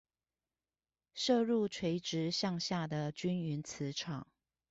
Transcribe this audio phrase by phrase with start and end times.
[1.13, 4.25] 射入垂直向下的均勻磁場